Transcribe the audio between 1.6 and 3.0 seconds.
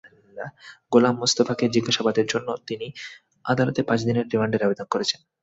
জিজ্ঞাসাবাদের জন্য তিনি